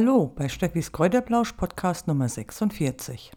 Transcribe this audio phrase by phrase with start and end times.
[0.00, 3.32] Hallo bei Steffis Kräuterblausch Podcast Nummer 46.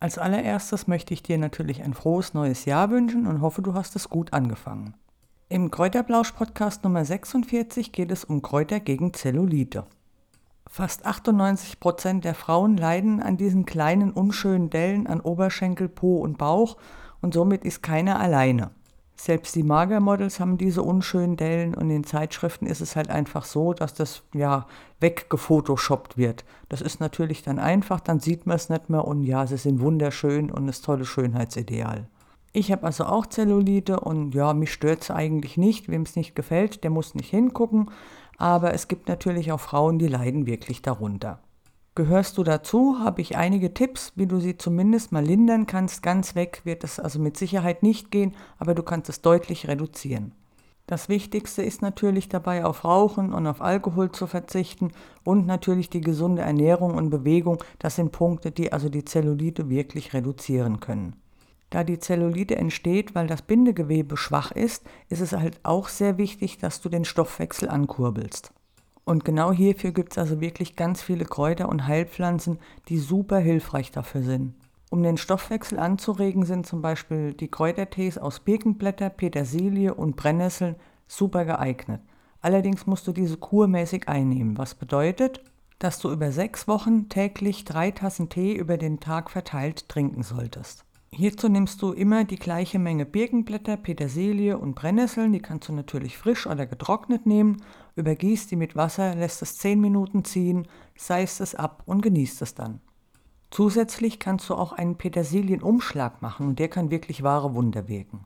[0.00, 3.94] Als allererstes möchte ich dir natürlich ein frohes neues Jahr wünschen und hoffe, du hast
[3.94, 4.94] es gut angefangen.
[5.48, 9.86] Im Kräuterblausch Podcast Nummer 46 geht es um Kräuter gegen Zellulite.
[10.66, 16.38] Fast 98 Prozent der Frauen leiden an diesen kleinen unschönen Dellen an Oberschenkel, Po und
[16.38, 16.76] Bauch
[17.20, 18.72] und somit ist keiner alleine.
[19.22, 23.74] Selbst die Magermodels haben diese unschönen Dellen und in Zeitschriften ist es halt einfach so,
[23.74, 24.66] dass das ja
[25.00, 26.46] weggefotoshoppt wird.
[26.70, 29.80] Das ist natürlich dann einfach, dann sieht man es nicht mehr und ja, sie sind
[29.80, 32.08] wunderschön und das tolle Schönheitsideal.
[32.54, 35.90] Ich habe also auch Zellulite und ja, mich stört es eigentlich nicht.
[35.90, 37.90] Wem es nicht gefällt, der muss nicht hingucken.
[38.38, 41.40] Aber es gibt natürlich auch Frauen, die leiden wirklich darunter.
[41.96, 46.02] Gehörst du dazu, habe ich einige Tipps, wie du sie zumindest mal lindern kannst.
[46.02, 50.32] Ganz weg wird es also mit Sicherheit nicht gehen, aber du kannst es deutlich reduzieren.
[50.86, 54.92] Das Wichtigste ist natürlich dabei auf Rauchen und auf Alkohol zu verzichten
[55.24, 57.62] und natürlich die gesunde Ernährung und Bewegung.
[57.78, 61.16] Das sind Punkte, die also die Zellulite wirklich reduzieren können.
[61.70, 66.58] Da die Zellulite entsteht, weil das Bindegewebe schwach ist, ist es halt auch sehr wichtig,
[66.58, 68.52] dass du den Stoffwechsel ankurbelst.
[69.04, 73.90] Und genau hierfür gibt es also wirklich ganz viele Kräuter und Heilpflanzen, die super hilfreich
[73.90, 74.54] dafür sind.
[74.90, 80.76] Um den Stoffwechsel anzuregen, sind zum Beispiel die Kräutertees aus Birkenblätter, Petersilie und Brennnesseln
[81.06, 82.00] super geeignet.
[82.40, 85.42] Allerdings musst du diese kurmäßig einnehmen, was bedeutet,
[85.78, 90.84] dass du über sechs Wochen täglich drei Tassen Tee über den Tag verteilt trinken solltest.
[91.12, 96.16] Hierzu nimmst du immer die gleiche Menge Birkenblätter, Petersilie und Brennnesseln, die kannst du natürlich
[96.16, 97.62] frisch oder getrocknet nehmen,
[97.96, 102.54] übergießt die mit Wasser, lässt es 10 Minuten ziehen, seist es ab und genießt es
[102.54, 102.80] dann.
[103.50, 108.24] Zusätzlich kannst du auch einen Petersilienumschlag machen und der kann wirklich wahre Wunder wirken.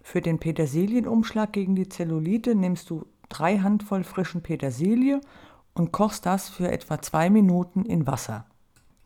[0.00, 5.20] Für den Petersilienumschlag gegen die Zellulite nimmst du drei Handvoll frischen Petersilie
[5.74, 8.46] und kochst das für etwa zwei Minuten in Wasser.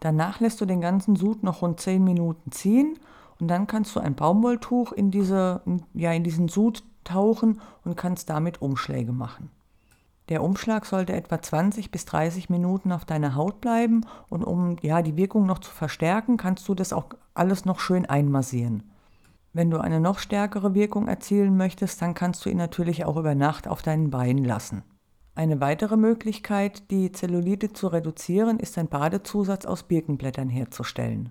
[0.04, 2.98] Danach lässt du den ganzen Sud noch rund 10 Minuten ziehen
[3.40, 5.62] und dann kannst du ein Baumwolltuch in, diese,
[5.94, 9.48] ja, in diesen Sud tauchen und kannst damit Umschläge machen.
[10.28, 15.00] Der Umschlag sollte etwa 20 bis 30 Minuten auf deiner Haut bleiben und um ja,
[15.00, 18.82] die Wirkung noch zu verstärken, kannst du das auch alles noch schön einmassieren.
[19.54, 23.34] Wenn du eine noch stärkere Wirkung erzielen möchtest, dann kannst du ihn natürlich auch über
[23.34, 24.82] Nacht auf deinen Beinen lassen.
[25.36, 31.30] Eine weitere Möglichkeit, die Zellulite zu reduzieren, ist ein Badezusatz aus Birkenblättern herzustellen.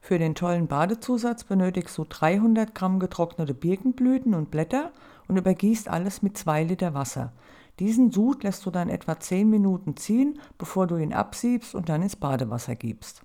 [0.00, 4.90] Für den tollen Badezusatz benötigst du 300 Gramm getrocknete Birkenblüten und Blätter
[5.28, 7.32] und übergießt alles mit 2 Liter Wasser.
[7.78, 12.02] Diesen Sud lässt du dann etwa 10 Minuten ziehen, bevor du ihn absiebst und dann
[12.02, 13.22] ins Badewasser gibst.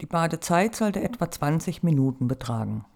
[0.00, 2.86] Die Badezeit sollte etwa 20 Minuten betragen.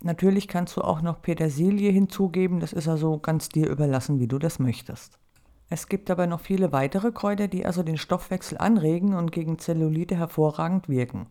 [0.00, 4.38] Natürlich kannst du auch noch Petersilie hinzugeben, das ist also ganz dir überlassen, wie du
[4.38, 5.18] das möchtest.
[5.70, 10.16] Es gibt aber noch viele weitere Kräuter, die also den Stoffwechsel anregen und gegen Zellulite
[10.16, 11.26] hervorragend wirken.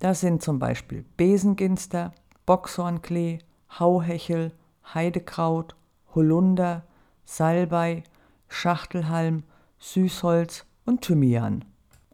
[0.00, 2.12] Das sind zum Beispiel Besenginster,
[2.46, 3.38] Boxhornklee,
[3.78, 4.52] Hauhechel,
[4.94, 5.76] Heidekraut,
[6.14, 6.84] Holunder,
[7.24, 8.02] Salbei,
[8.48, 9.44] Schachtelhalm,
[9.78, 11.64] Süßholz und Thymian.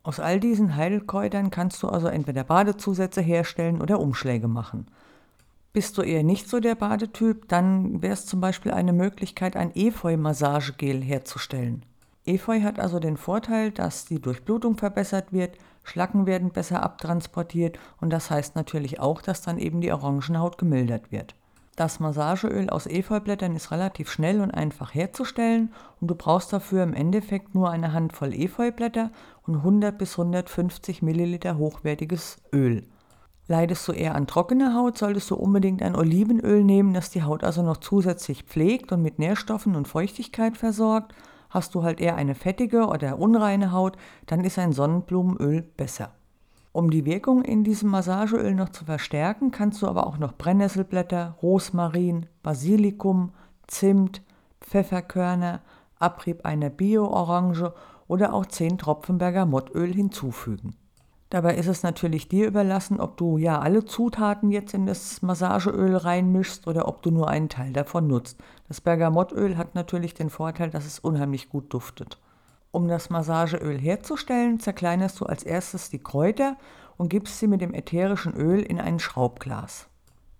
[0.02, 4.86] Aus all diesen Heilkräutern kannst du also entweder Badezusätze herstellen oder Umschläge machen.
[5.74, 9.74] Bist du eher nicht so der Badetyp, dann wäre es zum Beispiel eine Möglichkeit, ein
[9.74, 11.84] Efeu-Massagegel herzustellen.
[12.24, 18.10] Efeu hat also den Vorteil, dass die Durchblutung verbessert wird, Schlacken werden besser abtransportiert und
[18.10, 21.34] das heißt natürlich auch, dass dann eben die Orangenhaut gemildert wird.
[21.74, 26.94] Das Massageöl aus Efeublättern ist relativ schnell und einfach herzustellen und du brauchst dafür im
[26.94, 29.10] Endeffekt nur eine Handvoll Efeublätter
[29.44, 32.86] und 100 bis 150 Milliliter hochwertiges Öl.
[33.46, 37.44] Leidest du eher an trockener Haut, solltest du unbedingt ein Olivenöl nehmen, das die Haut
[37.44, 41.14] also noch zusätzlich pflegt und mit Nährstoffen und Feuchtigkeit versorgt.
[41.50, 43.96] Hast du halt eher eine fettige oder unreine Haut,
[44.26, 46.12] dann ist ein Sonnenblumenöl besser.
[46.72, 51.36] Um die Wirkung in diesem Massageöl noch zu verstärken, kannst du aber auch noch Brennnesselblätter,
[51.42, 53.32] Rosmarin, Basilikum,
[53.66, 54.22] Zimt,
[54.60, 55.60] Pfefferkörner,
[55.98, 57.74] Abrieb einer Bio-Orange
[58.08, 60.74] oder auch 10 Tropfen Bergamottöl hinzufügen.
[61.34, 65.96] Dabei ist es natürlich dir überlassen, ob du ja alle Zutaten jetzt in das Massageöl
[65.96, 68.38] reinmischst oder ob du nur einen Teil davon nutzt.
[68.68, 72.20] Das Bergamottöl hat natürlich den Vorteil, dass es unheimlich gut duftet.
[72.70, 76.56] Um das Massageöl herzustellen, zerkleinerst du als erstes die Kräuter
[76.96, 79.88] und gibst sie mit dem ätherischen Öl in ein Schraubglas.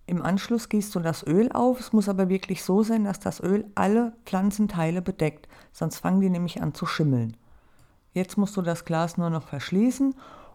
[0.06, 3.43] Im Anschluss gießt du das Öl auf, es muss aber wirklich so sein, dass das
[3.43, 7.37] Öl alle Pflanzenteile bedeckt, sonst fangen die nämlich an zu schimmeln.
[8.12, 10.14] Jetzt musst du das Glas nur noch verschließen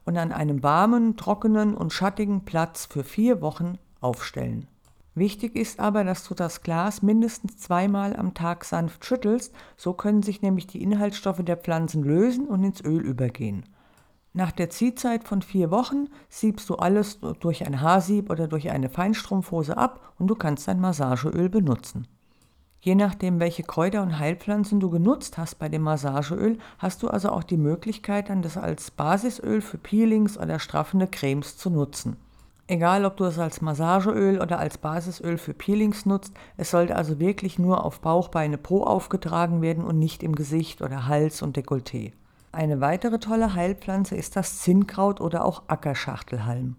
[0.10, 4.66] und an einem warmen, trockenen und schattigen Platz für vier Wochen aufstellen.
[5.14, 10.24] Wichtig ist aber, dass du das Glas mindestens zweimal am Tag sanft schüttelst, so können
[10.24, 13.66] sich nämlich die Inhaltsstoffe der Pflanzen lösen und ins Öl übergehen.
[14.34, 18.90] Nach der Ziehzeit von vier Wochen siebst du alles durch ein Haarsieb oder durch eine
[18.90, 22.08] Feinstrumpfhose ab und du kannst dein Massageöl benutzen.
[22.82, 27.30] Je nachdem, welche Kräuter und Heilpflanzen du genutzt hast bei dem Massageöl, hast du also
[27.30, 32.16] auch die Möglichkeit, dann das als Basisöl für Peelings oder straffende Cremes zu nutzen.
[32.68, 37.20] Egal, ob du es als Massageöl oder als Basisöl für Peelings nutzt, es sollte also
[37.20, 41.58] wirklich nur auf Bauch, Beine, Po aufgetragen werden und nicht im Gesicht oder Hals und
[41.58, 42.14] Dekolleté.
[42.52, 46.76] Eine weitere tolle Heilpflanze ist das Zinnkraut oder auch Ackerschachtelhalm.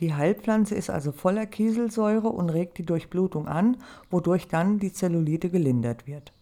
[0.00, 3.76] Die Heilpflanze ist also voller Kieselsäure und regt die Durchblutung an,
[4.10, 6.32] wodurch dann die Zellulite gelindert wird.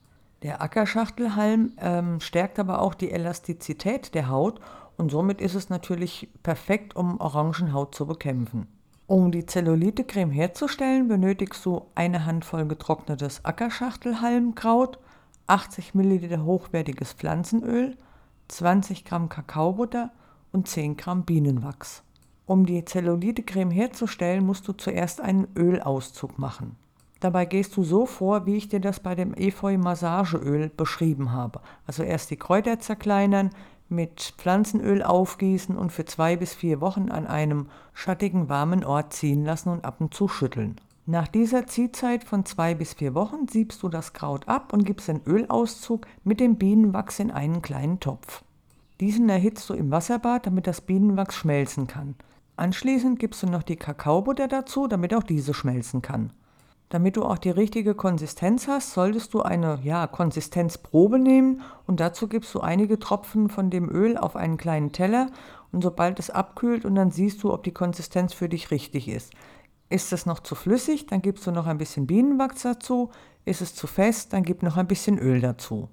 [0.43, 4.61] Der Ackerschachtelhalm ähm, stärkt aber auch die Elastizität der Haut
[4.97, 8.69] und somit ist es natürlich perfekt, um Orangenhaut zu bekämpfen.
[9.09, 14.99] Um die Zellulite-Creme herzustellen, benötigst du eine Handvoll getrocknetes Ackerschachtelhalmkraut,
[15.49, 17.97] 80 ml hochwertiges Pflanzenöl,
[18.49, 20.11] 20 Gramm Kakaobutter
[20.53, 22.05] und 10 Gramm Bienenwachs.
[22.49, 26.77] Um die Zellulite-Creme herzustellen, musst du zuerst einen Ölauszug machen.
[27.21, 31.61] Dabei gehst du so vor, wie ich dir das bei dem Efeu-Massageöl beschrieben habe.
[31.87, 33.51] Also erst die Kräuter zerkleinern,
[33.91, 39.45] mit Pflanzenöl aufgießen und für zwei bis vier Wochen an einem schattigen, warmen Ort ziehen
[39.45, 40.81] lassen und ab und zu schütteln.
[41.05, 45.09] Nach dieser Ziehzeit von zwei bis vier Wochen siebst du das Kraut ab und gibst
[45.09, 48.43] den Ölauszug mit dem Bienenwachs in einen kleinen Topf.
[49.01, 52.15] Diesen erhitzt du im Wasserbad, damit das Bienenwachs schmelzen kann.
[52.59, 56.33] Anschließend gibst du noch die Kakaobutter dazu, damit auch diese schmelzen kann.
[56.89, 62.27] Damit du auch die richtige Konsistenz hast, solltest du eine ja, Konsistenzprobe nehmen und dazu
[62.27, 65.31] gibst du einige Tropfen von dem Öl auf einen kleinen Teller
[65.71, 69.33] und sobald es abkühlt und dann siehst du, ob die Konsistenz für dich richtig ist.
[69.89, 73.11] Ist es noch zu flüssig, dann gibst du noch ein bisschen Bienenwachs dazu.
[73.45, 75.91] Ist es zu fest, dann gib noch ein bisschen Öl dazu.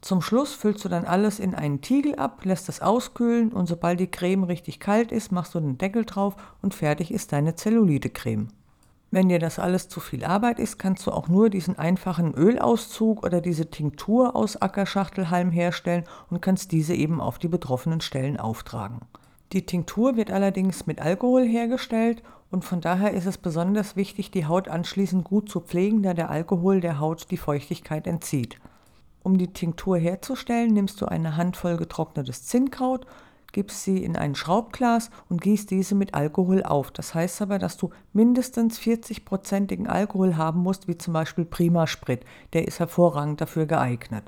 [0.00, 3.98] Zum Schluss füllst du dann alles in einen Tiegel ab, lässt es auskühlen und sobald
[3.98, 8.48] die Creme richtig kalt ist, machst du den Deckel drauf und fertig ist deine Zellulite-Creme.
[9.10, 13.24] Wenn dir das alles zu viel Arbeit ist, kannst du auch nur diesen einfachen Ölauszug
[13.24, 19.00] oder diese Tinktur aus Ackerschachtelhalm herstellen und kannst diese eben auf die betroffenen Stellen auftragen.
[19.52, 24.44] Die Tinktur wird allerdings mit Alkohol hergestellt und von daher ist es besonders wichtig, die
[24.44, 28.58] Haut anschließend gut zu pflegen, da der Alkohol der Haut die Feuchtigkeit entzieht.
[29.28, 33.04] Um die Tinktur herzustellen, nimmst du eine Handvoll getrocknetes Zinnkraut,
[33.52, 36.90] gibst sie in ein Schraubglas und gießt diese mit Alkohol auf.
[36.90, 42.24] Das heißt aber, dass du mindestens 40-prozentigen Alkohol haben musst, wie zum Beispiel Prima Sprit.
[42.54, 44.24] Der ist hervorragend dafür geeignet.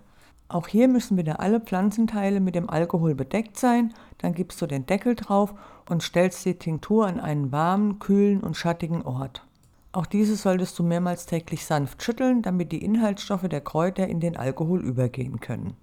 [0.49, 3.95] Auch hier müssen wieder alle Pflanzenteile mit dem Alkohol bedeckt sein.
[4.19, 5.55] Dann gibst du den Deckel drauf
[5.89, 9.47] und stellst die Tinktur an einen warmen, kühlen und schattigen Ort.
[9.93, 14.37] Auch diese solltest du mehrmals täglich sanft schütteln, damit die Inhaltsstoffe der Kräuter in den
[14.37, 15.77] Alkohol übergehen können.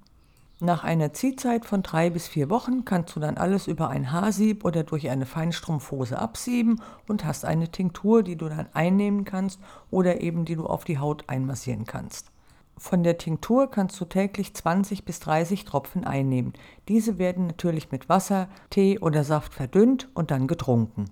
[0.59, 4.65] Nach einer Ziehzeit von drei bis vier Wochen kannst du dann alles über ein Haarsieb
[4.65, 9.59] oder durch eine Feinstrumpfhose absieben und hast eine Tinktur, die du dann einnehmen kannst
[9.91, 12.31] oder eben die du auf die Haut einmassieren kannst.
[12.75, 16.53] Von der Tinktur kannst du täglich 20 bis 30 Tropfen einnehmen.
[16.87, 21.05] Diese werden natürlich mit Wasser, Tee oder Saft verdünnt und dann getrunken.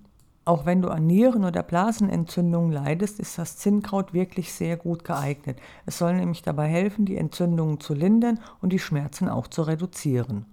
[0.48, 5.58] Auch wenn du an Nieren- oder Blasenentzündungen leidest, ist das Zinnkraut wirklich sehr gut geeignet.
[5.88, 10.46] Es soll nämlich dabei helfen, die Entzündungen zu lindern und die Schmerzen auch zu reduzieren.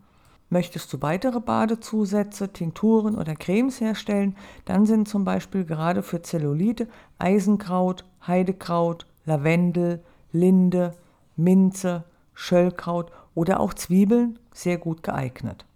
[0.49, 4.35] Möchtest du weitere Badezusätze, Tinkturen oder Cremes herstellen,
[4.65, 10.95] dann sind zum Beispiel gerade für Zellulite Eisenkraut, Heidekraut, Lavendel, Linde,
[11.37, 15.67] Minze, Schöllkraut oder auch Zwiebeln sehr gut geeignet.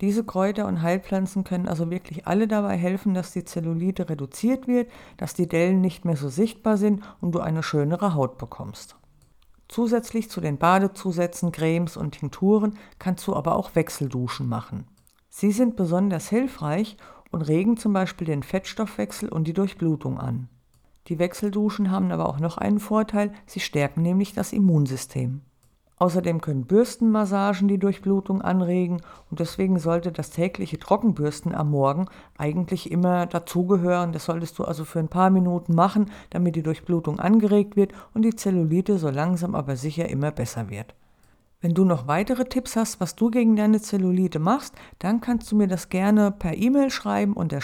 [0.00, 4.90] Diese Kräuter und Heilpflanzen können also wirklich alle dabei helfen, dass die Zellulite reduziert wird,
[5.16, 8.96] dass die Dellen nicht mehr so sichtbar sind und du eine schönere Haut bekommst.
[9.68, 14.86] Zusätzlich zu den Badezusätzen, Cremes und Tinkturen kannst du aber auch Wechselduschen machen.
[15.30, 16.96] Sie sind besonders hilfreich
[17.30, 20.48] und regen zum Beispiel den Fettstoffwechsel und die Durchblutung an.
[21.08, 25.42] Die Wechselduschen haben aber auch noch einen Vorteil, sie stärken nämlich das Immunsystem.
[25.96, 32.90] Außerdem können Bürstenmassagen die Durchblutung anregen und deswegen sollte das tägliche Trockenbürsten am Morgen eigentlich
[32.90, 34.12] immer dazugehören.
[34.12, 38.22] Das solltest du also für ein paar Minuten machen, damit die Durchblutung angeregt wird und
[38.22, 40.94] die Zellulite so langsam aber sicher immer besser wird.
[41.60, 45.56] Wenn du noch weitere Tipps hast, was du gegen deine Zellulite machst, dann kannst du
[45.56, 47.60] mir das gerne per E-Mail schreiben unter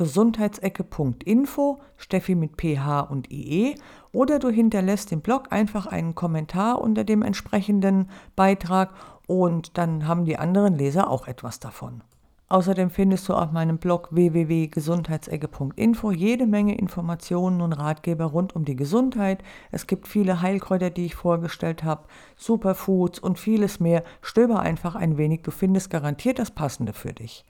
[0.00, 3.74] steffi.gesundheitsecke.info, Steffi mit PH und IE,
[4.12, 8.92] oder du hinterlässt im Blog einfach einen Kommentar unter dem entsprechenden Beitrag
[9.26, 12.02] und dann haben die anderen Leser auch etwas davon.
[12.48, 18.74] Außerdem findest du auf meinem Blog www.gesundheitsecke.info jede Menge Informationen und Ratgeber rund um die
[18.74, 19.44] Gesundheit.
[19.70, 24.02] Es gibt viele Heilkräuter, die ich vorgestellt habe, Superfoods und vieles mehr.
[24.20, 27.44] Stöber einfach ein wenig, du findest garantiert das Passende für dich.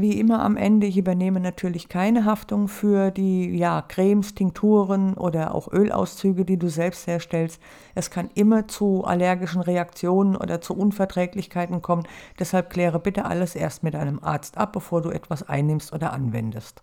[0.00, 5.54] Wie immer am Ende, ich übernehme natürlich keine Haftung für die ja, Cremes, Tinkturen oder
[5.54, 7.60] auch Ölauszüge, die du selbst herstellst.
[7.94, 12.04] Es kann immer zu allergischen Reaktionen oder zu Unverträglichkeiten kommen.
[12.38, 16.82] Deshalb kläre bitte alles erst mit einem Arzt ab, bevor du etwas einnimmst oder anwendest.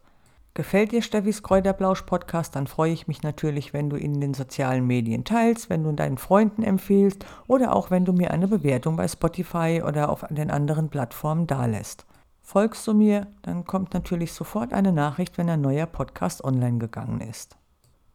[0.54, 4.34] Gefällt dir Steffis Kräuterblausch Podcast, dann freue ich mich natürlich, wenn du ihn in den
[4.36, 8.96] sozialen Medien teilst, wenn du deinen Freunden empfiehlst oder auch wenn du mir eine Bewertung
[8.96, 12.07] bei Spotify oder auf den anderen Plattformen dalässt.
[12.50, 17.20] Folgst du mir, dann kommt natürlich sofort eine Nachricht, wenn ein neuer Podcast online gegangen
[17.20, 17.58] ist.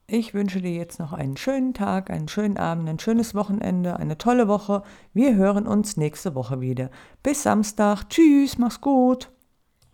[0.07, 4.17] Ich wünsche dir jetzt noch einen schönen Tag, einen schönen Abend, ein schönes Wochenende, eine
[4.17, 4.85] tolle Woche.
[5.12, 6.89] Wir hören uns nächste Woche wieder.
[7.23, 8.09] Bis Samstag.
[8.09, 9.31] Tschüss, mach's gut.